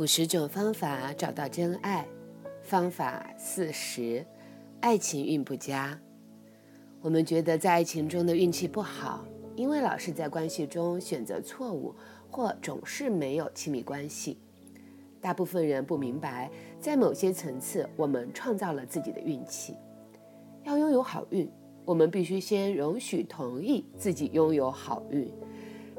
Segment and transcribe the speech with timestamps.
[0.00, 2.08] 五十种方法找到真爱，
[2.62, 4.24] 方法四十，
[4.80, 6.00] 爱情运不佳。
[7.02, 11.94] 我们觉得在爱情中的运气不好，因为老是在关系中选择错误，
[12.30, 14.38] 或总是没有亲密关系。
[15.20, 19.76] 大部分人不明白，在某些层次，我们创造了自己的运气。
[20.64, 21.46] 要拥有好运，
[21.84, 25.30] 我们必须先容许、同意自己拥有好运。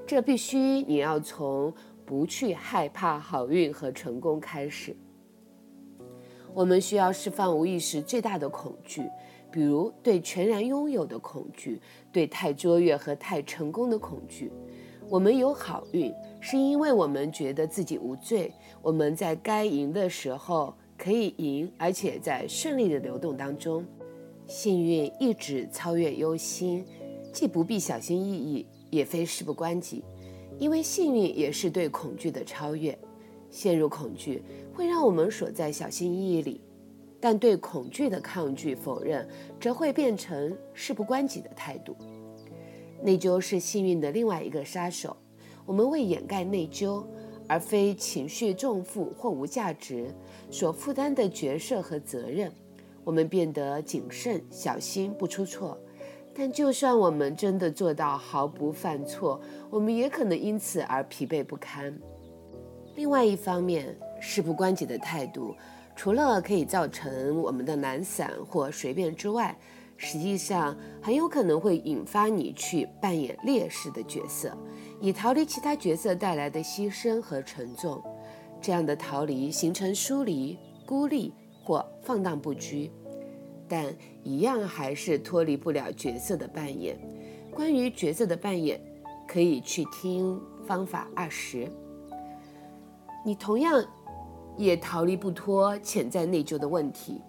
[0.08, 1.72] 这必须你要从。
[2.12, 4.94] 不去害怕好运和成功开始。
[6.54, 9.10] 我们需要释放无意识最大的恐惧，
[9.50, 11.80] 比如对全然拥有的恐惧，
[12.12, 14.52] 对太卓越和太成功的恐惧。
[15.08, 18.52] 我们有好运，是因为我们觉得自己无罪。
[18.82, 23.86] 我们在该赢的时候可以赢，而且在顺利的流动当中，
[24.48, 26.86] 幸运一直超越忧心，
[27.32, 30.04] 既不必小心翼翼，也非事不关己。
[30.62, 32.96] 因为幸运也是对恐惧的超越，
[33.50, 36.62] 陷入恐惧会让我们锁在小心翼翼里，
[37.20, 39.28] 但对恐惧的抗拒、否认，
[39.60, 41.96] 则会变成事不关己的态度。
[43.02, 45.18] 内疚是幸运的另外一个杀手。
[45.66, 47.04] 我们为掩盖内疚，
[47.48, 50.14] 而非情绪重负或无价值
[50.52, 52.52] 所负担的角色和责任，
[53.04, 55.76] 我们变得谨慎、小心，不出错。
[56.34, 61.98] 但就算我们真的做到毫不犯错，我们也可能因此而疲惫不堪。
[62.96, 65.56] 另外一方面，事不关己的态度，
[65.96, 69.58] 除了可以造成我们的懒散或随便之外，
[69.98, 74.58] 实际上很有可能会引发你去扮演劣势的角色，
[75.00, 78.02] 以逃离其他角色带来的牺牲和沉重。
[78.60, 82.92] 这样的逃离形成疏离、孤立或放荡不拘。
[83.68, 83.86] 但
[84.24, 87.00] 一样还是脱离不了角色的扮演。
[87.52, 88.80] 关于角色的扮演，
[89.28, 91.70] 可以去听方法二十。
[93.26, 93.84] 你同样
[94.58, 97.22] 也逃离不脱潜在内疚的问题，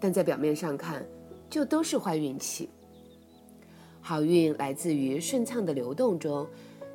[0.00, 1.04] 但在表面上看，
[1.50, 2.70] 就都是坏运气。
[4.00, 6.46] 好运来自于顺畅的流动中，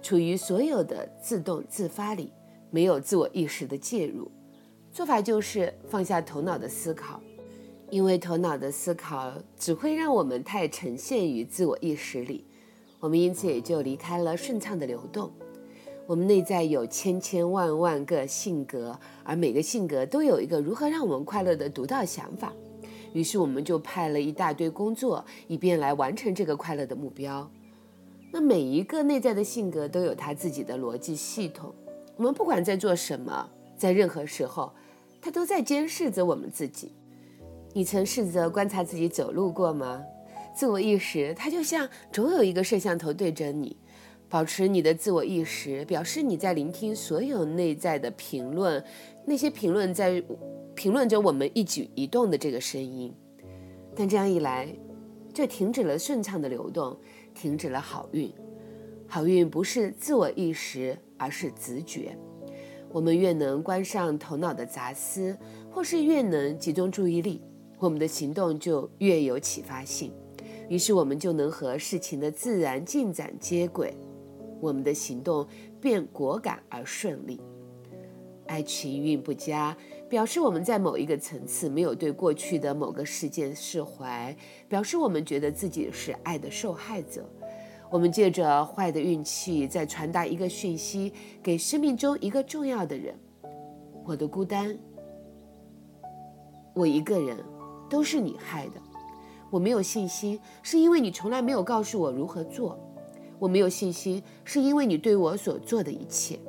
[0.02, 2.32] 处于所有的自动自发里，
[2.70, 4.32] 没有自我意识的介入。
[4.92, 7.22] 做法就是放下头脑的思考。
[7.92, 12.46] 因为头脑的思考只会让我们太呈现于自我意识里，
[13.00, 15.32] 我们因此也就离开了顺畅的流动。
[16.06, 22.54] 我们内在有千千万万个性格，而每个性格都有一个如何让我们快乐的独到想法。
[23.14, 27.50] 于是我们就派了一大堆工作，以便来完成这个快乐的目标。
[28.32, 31.74] 那每一个内在的性格都有他自己的逻辑系统。
[32.18, 34.72] 我们不管在做什么，在任何时候，
[35.20, 36.92] 他都在监视着我们自己。
[37.74, 40.04] 你曾试着观察自己走路过吗？
[40.56, 43.78] 自我意识，它就像总有一个摄像头对着你。
[44.28, 48.84] 保持你的自我意识，表示你在聆听所有内在的评论，
[49.26, 50.24] 那些评论在
[50.76, 53.12] 评论着我们一举一动的这个声音。
[53.96, 54.72] 但这样一来，
[55.34, 56.96] 就停止了顺畅的流动，
[57.34, 58.32] 停止了好运。
[59.08, 62.16] 好运不是自我意识，而是直觉。
[62.92, 65.36] 我们越能关上头脑的杂思，
[65.72, 67.42] 或是越能集中注意力。
[67.80, 70.12] 我们的行动就越有启发性，
[70.68, 73.96] 于是我们就能和事情的自然进展接轨，
[74.60, 75.48] 我们的行动
[75.80, 77.40] 便果敢而顺利。
[78.48, 79.78] 爱情运不佳，
[80.10, 84.36] 表示我们在某一个层次没有对过去的某个事件释怀，
[84.68, 87.24] 表示我们觉得自己是爱的受害者。
[87.90, 93.16] 我们借着坏的运气，在传达一个讯息给生命中一个重要的人：
[94.04, 94.78] 我的孤单，
[96.74, 97.38] 我一个人。
[97.90, 98.82] 都是你害的，
[99.50, 102.78] 我没有信心，是因为你从来没有告诉我如何做；
[103.40, 106.40] 我没有信心，是因为你对我所做的一切。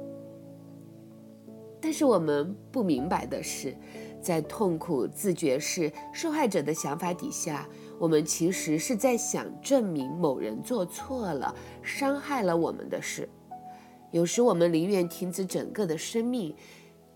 [1.81, 3.75] 但是我们不明白的是，
[4.21, 7.67] 在痛苦自觉是受害者的想法底下，
[7.99, 13.27] 我们其实是在想证明某人做错了、伤害了我们的事。
[14.11, 16.55] 有时我们宁愿停止整个的生命，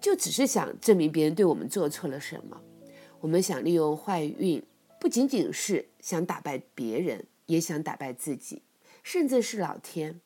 [0.01, 2.59] 就只是想证明别人对我们做错了什么。
[3.25, 4.63] 我们想利用坏运，
[5.01, 8.61] 不仅仅是想打败别人，也想打败自己，
[9.03, 10.21] 甚至是老天。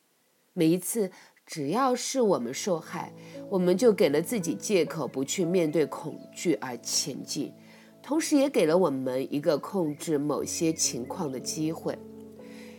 [0.51, 1.09] 每一次
[1.45, 3.13] 只要是我们受害，
[3.49, 7.53] 我们就给了自己借口，不去面对恐惧而前进，
[8.03, 11.97] 同时也给了我们一个控制某些情况的机会。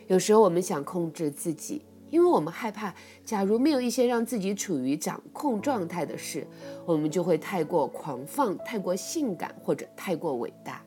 [0.07, 1.81] 有时候我们想控制自己。
[2.11, 6.47] 因为我们害怕，假如没有一些让自己处于掌控状态的事，
[6.85, 10.83] 我们就会太过狂放、太过性感或者太过伟大。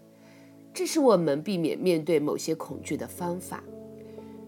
[0.73, 3.63] 这是我们避免面对某些恐惧的方法。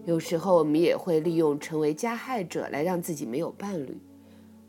[0.04, 3.96] 有时候，我们也会利用成为加害者来让自己没有伴侣。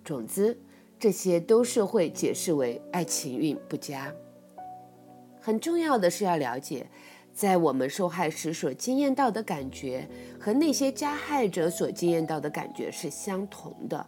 [0.03, 0.57] 总之，
[0.97, 4.13] 这些都是会解释为爱情运不佳。
[5.39, 6.87] 很重要的是要了解，
[7.37, 14.03] 在我们受害时所经验到的感觉和那些加害者所经验到的感觉是相同的。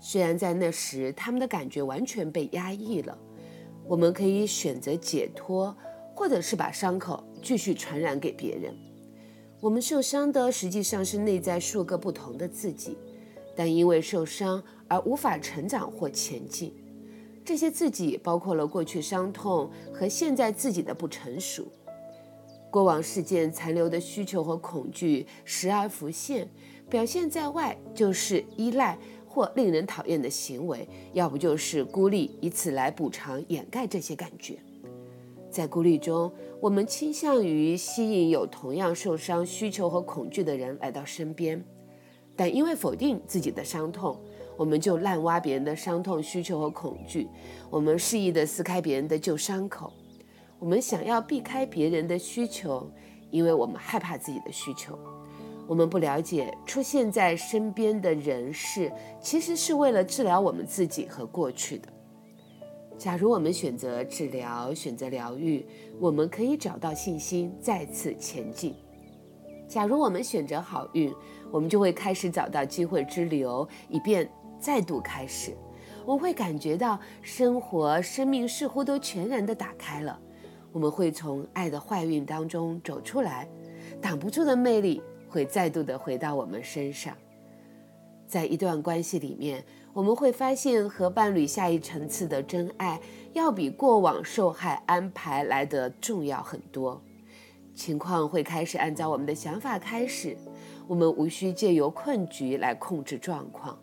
[0.00, 3.18] 虽然在那时他们的感觉完全被压抑了，
[3.86, 5.76] 我们可以选择解脱，
[6.14, 8.74] 或者是把伤口继续传染给别人。
[9.60, 12.96] 我们受伤的实际上是内在数个不同的自己，
[13.54, 16.74] 但因为受伤而无法成长或前进。
[17.44, 21.70] 这些自己包括了过去伤痛和现在自己的不成熟。
[22.74, 26.50] 过往事件残留的需求和恐惧时而浮现，
[26.90, 28.98] 表现在外就是依赖
[29.28, 34.58] 或令人讨厌的行为，要不就是孤立，以此来补偿掩盖这些感觉。
[35.52, 41.64] 在孤立中，我们倾向于吸引有同样受伤需求和恐惧的人来到身边，
[42.34, 44.20] 但因为否定自己的伤痛，
[44.56, 47.28] 我们就滥挖别人的伤痛、需求和恐惧。
[47.70, 49.92] 我们肆意地撕开别人的旧伤口，
[50.64, 52.90] 我们想要避开别人的需求，
[53.30, 54.98] 因为我们害怕自己的需求。
[55.66, 58.90] 我们不了解出现在身边的人事，
[59.20, 61.88] 其实是为了治疗我们自己和过去的。
[62.96, 65.66] 假如我们选择治疗，选择疗愈，
[66.00, 68.74] 我们可以找到信心，再次前进。
[69.68, 71.14] 假如我们选择好运，
[71.52, 74.26] 我们就会开始找到机会之流，以便
[74.58, 75.54] 再度开始。
[76.06, 80.18] 我会感觉到生活、生命似乎都全然的打开了。
[80.74, 83.48] 我们会从爱的坏运当中走出来，
[84.02, 87.16] 挡不住的魅力会再度的回到我们身上。
[88.26, 89.64] 在一段关系里面。
[89.94, 93.00] 我们会发现，和伴侣下一层次的真爱，
[93.32, 97.00] 要比过往受害安排来得重要很多。
[97.76, 100.36] 情况会开始按照我们的想法开始，
[100.88, 103.78] 我们无需借由困局来控制状况，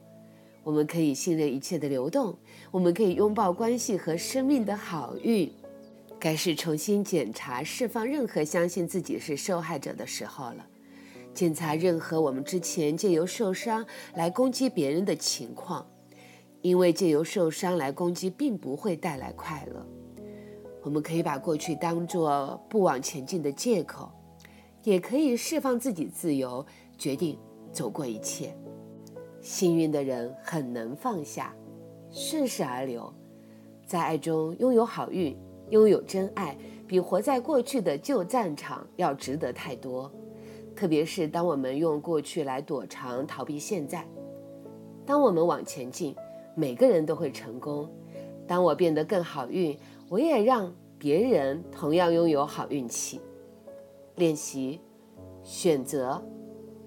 [0.66, 2.36] 我们可以信任一切的流动，
[2.72, 5.50] 我们可以拥抱关系和生命的好运。
[6.22, 10.68] 该是重新检查、释放任何相信自己是受害者的时候了。
[11.34, 13.84] 检查任何我们之前借由受伤
[14.14, 15.86] 来攻击别人的情况。
[16.62, 19.84] 因为借由受伤来攻击，并不会带来快乐。
[20.84, 24.12] 我们可以把过去当作不往前进的借口，
[24.84, 26.64] 也可以释放自己自由，
[27.00, 27.36] 决定
[27.72, 28.56] 走过一切。
[29.42, 31.52] 幸运的人很能放下，
[32.12, 33.12] 顺势而流，
[33.88, 35.36] 在爱中拥有好运，
[35.72, 36.56] 拥有真爱，
[36.88, 40.10] 比活在过去的旧战场要值得太多。
[40.76, 44.08] 特别是当我们用过去来躲藏、逃避现在，
[45.06, 46.16] 当我们往前进。
[46.54, 47.90] 每个人都会成功。
[48.46, 49.78] 当我变得更好运，
[50.10, 53.22] 我也让别人同样拥有好运气。
[54.16, 54.82] 练习，
[55.44, 56.22] 选择，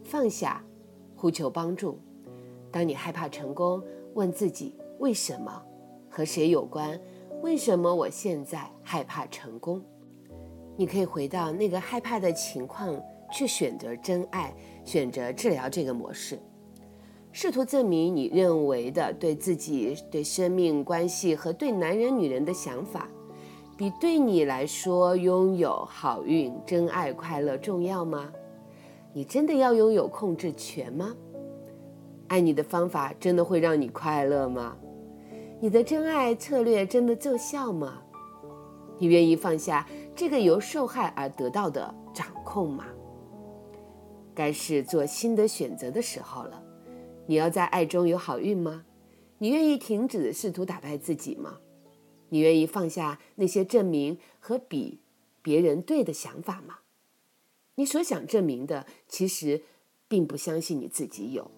[0.03, 0.63] 放下，
[1.17, 1.99] 呼求帮助。
[2.71, 3.83] 当你害怕成功，
[4.13, 5.63] 问自己为什么，
[6.11, 7.01] 和谁有关？
[7.45, 9.79] 为什么我现在害怕成功？
[10.79, 12.99] 你可以回到那个害怕的情况，
[13.31, 14.51] 去选择真爱，
[14.83, 16.39] 选择治疗这个模式。
[17.33, 23.07] 试图证明你认为的对自己、对生命关系和对男人、女人的想法，
[23.77, 28.33] 比对你来说拥有好运、真爱、快乐重要吗？
[29.13, 31.15] 你真的要拥有控制权吗？
[32.29, 34.75] 爱你的方法真的会让你快乐吗？
[35.65, 38.03] 你的真爱策略真的奏效吗？
[38.99, 42.85] 你愿意放下这个由受害而得到的掌控吗？
[44.35, 46.63] 该是做新的选择的时候了。
[47.25, 48.85] 你要在爱中有好运吗？
[49.39, 51.61] 你愿意停止试图打败自己吗？
[52.29, 55.01] 你愿意放下那些证明和比
[55.41, 56.81] 别人对的想法吗？
[57.77, 59.63] 你所想证明的，其实
[60.09, 61.51] 并不相信你自己有。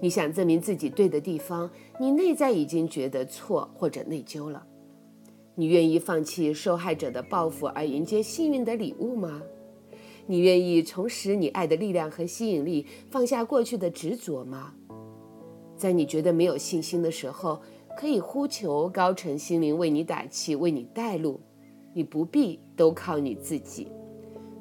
[0.00, 4.66] 你想证明自己对的地方，你内在已经觉得错或者内疚了。
[5.54, 9.42] 你愿意放弃受害者的报复而迎接幸运的礼物吗？
[10.26, 14.74] 你愿意重拾你爱的力量和吸引力，放下过去的执着吗？
[15.76, 17.60] 在你觉得没有信心的时候，
[17.96, 21.40] 可以呼求高层心灵为你打气，为你带路。
[21.94, 23.90] 你不必都靠你自己。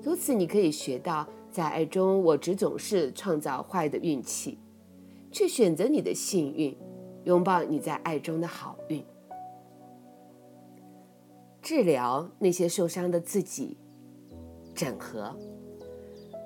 [0.02, 4.58] 如此，你可以学到，在爱中，我只总是创造坏的运气，
[5.32, 6.76] 去选择你的幸运，
[7.26, 9.04] 拥抱你在爱中的好运。
[11.62, 13.78] 治疗那些受伤的自己，
[14.74, 15.38] 整合，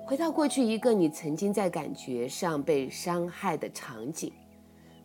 [0.04, 4.32] 回到过去一个你曾经在感觉上被伤害的场景。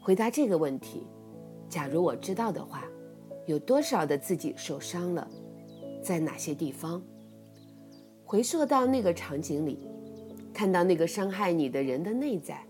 [0.01, 1.05] 回答这个问题：
[1.69, 2.83] 假如我知道的话，
[3.45, 5.27] 有多少的自己受伤了，
[6.01, 7.01] 在哪些地方？
[8.25, 9.87] 回溯到那个场景里，
[10.51, 12.61] 看到那个伤害你的人的内在，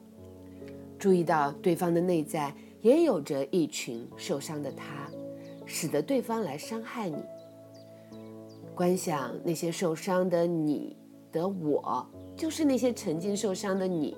[0.98, 5.10] 注意到对方的内在，也有着一群受伤的他，
[5.66, 7.18] 使得对方来伤害你。
[8.76, 10.96] 观想那些受伤的你
[11.32, 14.16] 的我，就是那些曾经受伤的你，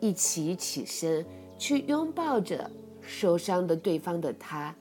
[0.00, 1.24] 一起起身
[1.58, 4.74] 去拥抱着受伤的对方的他，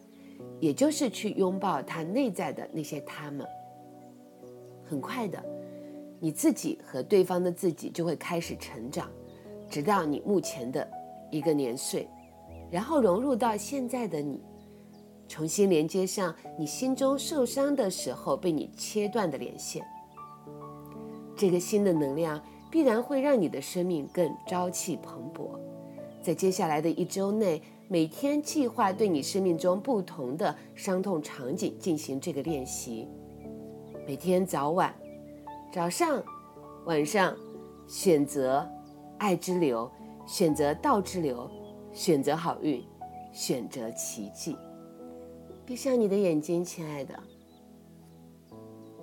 [0.60, 3.48] 也就是去拥抱他内在的那些他们。
[4.90, 5.44] 很快的，
[6.20, 9.10] 你自己和对方的自己就会开始成长，
[9.70, 10.86] 直到你目前的
[11.32, 12.08] 一个年岁。
[12.70, 14.42] 然后融入到现在的你，
[15.28, 19.86] 重新连接上你心中受伤的时候被你切断的连线。
[21.36, 25.58] 这个新的能量必然会让你的生命更朝气蓬勃。
[26.22, 33.08] 在接下来的一周内，每天计划对你生命中不同的伤痛场景进行这个练习。
[34.06, 34.94] 每天早晚、
[35.72, 36.22] 早上、
[36.86, 37.34] 晚上，
[37.88, 38.68] 选择
[39.20, 39.90] 爱之流，
[40.28, 41.50] 选择道之流。
[41.94, 42.84] 选择好运，
[43.34, 44.56] 选择奇迹。
[45.66, 47.20] 闭上你的眼睛，亲爱的。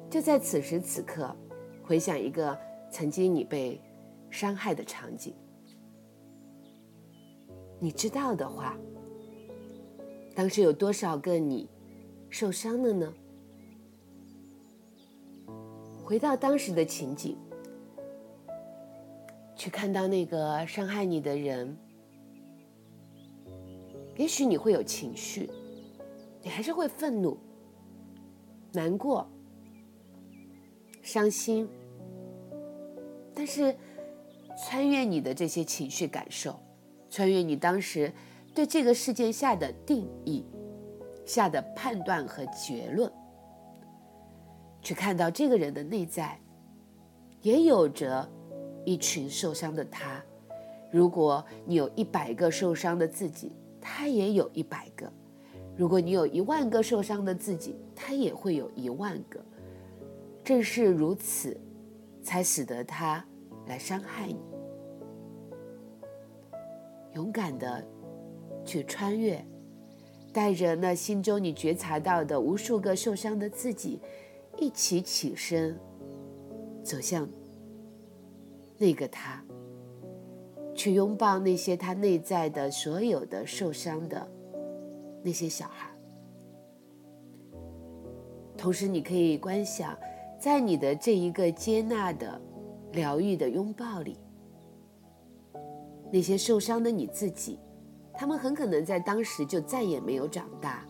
[0.08, 1.34] 就在此时此刻，
[1.82, 2.56] 回想一个
[2.92, 3.80] 曾经你被
[4.30, 5.34] 伤害的场景。
[7.80, 8.78] 你知道的话，
[10.36, 11.68] 当时有多少个你
[12.30, 13.12] 受伤了呢？
[16.04, 17.36] 回到当时的情景，
[19.64, 21.74] 去看到那个伤害你的人。
[24.14, 25.48] 也许你会有情绪，
[26.42, 27.38] 你还是会愤怒、
[28.74, 29.26] 难过、
[31.00, 31.66] 伤心，
[33.34, 33.74] 但是
[34.62, 36.60] 穿越你的这些情绪感受，
[37.08, 38.12] 穿越你当时
[38.54, 40.44] 对这个事件下的定义、
[41.24, 43.10] 下的判断和结论，
[44.82, 46.38] 去看到这个人的内在，
[47.40, 48.30] 也有着
[48.84, 50.22] 一群受伤的他。
[50.90, 53.52] 如果你有一百个受伤的自己。
[53.86, 55.12] 他也有一百个，
[55.76, 59.38] 如果你有一万个受伤的自己，他也会有一万个。
[60.42, 61.54] 正是如此，
[62.22, 63.22] 才使得他
[63.66, 64.40] 来伤害你。
[67.12, 67.86] 勇敢的
[68.64, 69.44] 去穿越，
[70.32, 74.00] 带着那心中你觉察到的无数个受伤的自己，
[74.56, 75.78] 一起起身，
[76.82, 77.28] 走向
[78.78, 79.42] 那个他。
[80.76, 84.28] 去拥抱那些他内在的所有的受伤的
[85.22, 85.88] 那些小孩，
[88.56, 89.96] 同时你可以观想，
[90.36, 92.40] 在你的这一个接纳的、
[92.90, 94.18] 疗愈的拥抱里，
[96.12, 97.60] 那些受伤的你自己，
[98.12, 100.84] 他们很可能在当时就再也没有长大，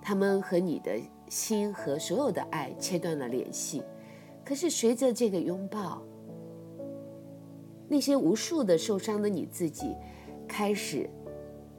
[0.00, 0.98] 他们和你的
[1.28, 3.82] 心和所有的爱切断了联系，
[4.42, 6.02] 可是随着这个拥抱。
[7.88, 9.94] 那些无数的受伤的你自己，
[10.48, 11.08] 开始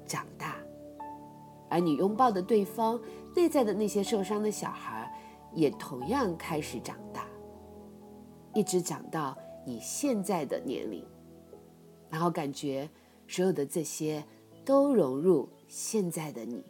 [0.06, 0.58] 长大，
[1.70, 3.00] 而你拥抱的对方
[3.36, 5.12] 内在的那些受伤的小孩，
[5.54, 7.28] 也同样开始长大，
[8.54, 11.06] 一直长到你现在的年龄，
[12.10, 12.90] 然后感觉
[13.28, 14.24] 所有的这些
[14.64, 16.64] 都融入现在的你。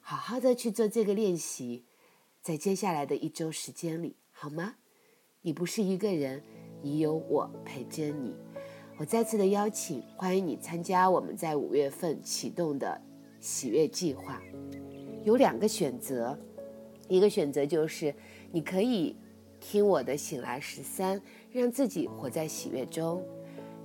[0.00, 1.86] 好好的去做这个练习，
[2.42, 4.74] 在接下来的一周时间里，好吗？
[5.40, 6.42] 你不是一个人。
[6.82, 8.34] 已有我陪着你，
[8.98, 13.00] 我再次的邀请，欢迎你参加我们在五月份启动的
[13.40, 14.42] 喜悦计划。
[15.22, 16.36] 有两个选择，
[17.08, 18.12] 一个选择就是
[18.50, 19.16] 你可以
[19.60, 21.20] 听我的醒来十三，
[21.52, 23.22] 让自己活在喜悦中；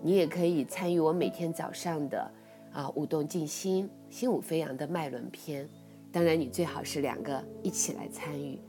[0.02, 2.32] 你也可以参与我每天早上的
[2.74, 5.70] 啊舞动静心、心舞飞扬的脉轮篇。
[6.12, 8.60] 当然，你最好是两个一起来参与，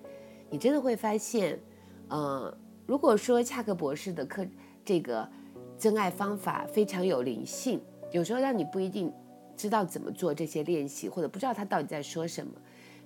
[0.50, 1.58] 你真的会发现，
[2.10, 2.54] 嗯。
[2.88, 4.46] 如果说恰克博士的课，
[4.82, 5.28] 这个
[5.76, 7.78] 真爱方法非常有灵性，
[8.12, 9.12] 有时候让你不一定
[9.54, 12.50] 知道怎么做这些练习，或者不知道他到底在说什么。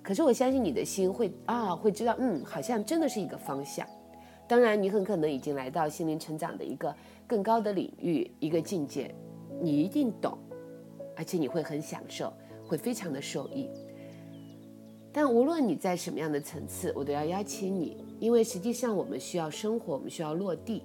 [0.01, 3.85] 可是我相信你的心会啊，会知道，嗯，好像真的是一个方向。
[4.47, 6.95] 当然，你很可能已经来到心灵成长的一个
[7.27, 9.13] 更高的领域，一个境界，
[9.61, 10.37] 你一定懂，
[11.13, 12.31] 而且你会很享受，
[12.65, 13.69] 会非常的受益。
[15.15, 20.81] 但无论你在什么样的层次，我都要邀请你，因为实际上我们需要生活，我们需要落地，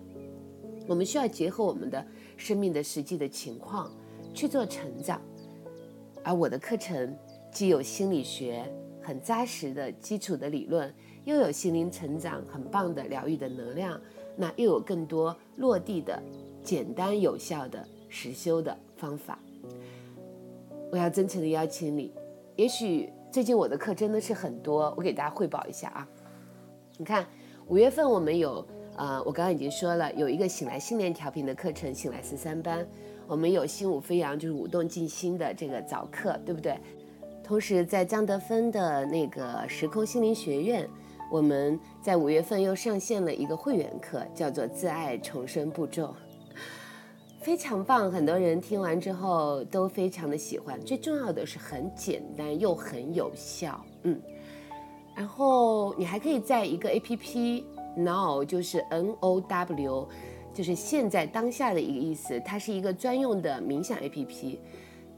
[0.86, 2.06] 我们需要结合我们的
[2.36, 3.90] 生命的实际的情况
[4.34, 5.18] 去做成长。
[6.22, 7.16] 而我的课程
[7.50, 8.70] 既有心理学
[9.00, 10.94] 很扎实的基础的理论，
[11.24, 13.98] 又有心灵成长很棒的疗愈的能量，
[14.36, 16.22] 那又有更多落地的、
[16.62, 19.38] 简单有效的实修的方法。
[20.92, 22.12] 我要真诚的邀请你，
[22.56, 23.08] 也许。
[23.30, 26.08] 最近我的课真的是很多，我给大家汇报一下啊。
[26.96, 27.26] 你看，
[27.66, 28.66] 五月份我们有，
[28.96, 32.86] 呃，我刚刚已经说了，有一个醒来信念调频的课程，醒来十三班。
[33.26, 36.78] 我们有心舞飞扬，就是舞动静心的这个早课，对不对？
[37.44, 40.88] 同时，在张德芬的那个时空心灵学院，
[41.30, 46.14] 我们在五月份又上线了一个会员课，叫做自爱重生步骤，
[47.48, 48.12] 非常棒。
[48.12, 54.20] 很多人听完之后都非常的喜欢，最重要的是很简单又很有效，嗯。
[55.16, 57.64] 然后你还可以在一个 A P P
[57.96, 60.08] Now，就是 N O W。
[60.52, 64.58] 就是现在当下的一个意思，它是一个专用的冥想 APP，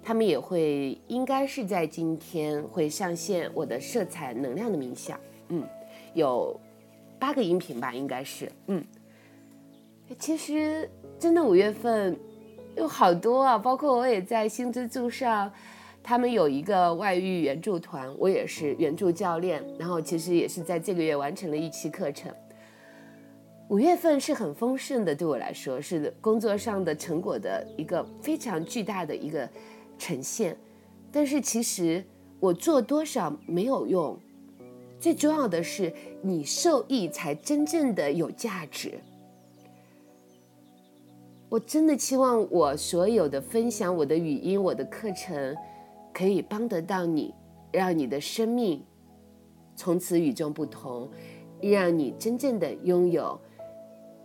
[0.00, 5.18] 他们也会应该是在今天会上线我的色彩能量的冥想，
[5.48, 5.66] 嗯，
[6.14, 6.60] 有
[7.18, 8.84] 八个音频吧，应该是，嗯，
[10.18, 10.88] 其实
[11.20, 12.18] 真的五月份
[12.76, 15.52] 有好多啊，包括我也在新之助上，
[16.02, 22.32] 他们有一个外遇援助团，我也是援助教练，然后其实也是在这个月完成了一期课程。
[23.68, 29.46] 五月份是很丰盛的，对我来说是工作上的成果的一个非常巨大的一个
[29.98, 30.56] 呈现。
[31.12, 32.02] 但是其实
[32.40, 34.18] 我做多少没有用，
[34.98, 38.98] 最重要的是你受益才真正的有价值。
[41.50, 45.56] 我真的期望我所有的分享、我的语音、我的课程，
[46.14, 47.34] 可以帮得到你，
[47.72, 48.80] 让你的生命
[49.74, 51.10] 从此与众不同，
[51.60, 53.38] 让你真正的拥有。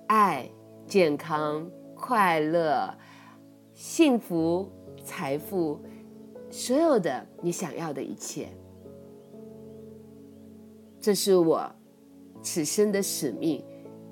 [0.05, 0.47] 爱、
[0.85, 2.95] 健康、快乐、
[3.73, 4.69] 幸福、
[5.03, 5.79] 财富，
[6.51, 8.49] 所有的你想要的一切，
[10.99, 11.71] 这是我
[12.43, 13.65] 此生的使命，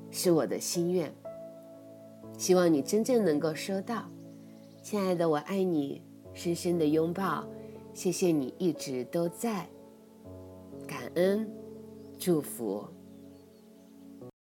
[0.09, 1.13] 是我的心愿。
[2.37, 4.09] 希望你真正能够收到，
[4.81, 6.01] 亲爱的，我爱你，
[6.33, 7.47] 深深的拥抱，
[7.93, 9.67] 谢谢你一直都在，
[10.85, 11.49] 感恩，
[12.17, 12.83] 祝福。